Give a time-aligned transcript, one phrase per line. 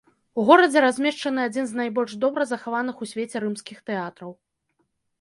[0.43, 4.31] У горадзе размешчаны адзін з найбольш добра захаваных у свеце рымскіх тэатраў.